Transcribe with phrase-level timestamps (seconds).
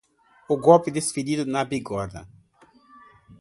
[0.49, 2.27] O golpe desferido na bigorna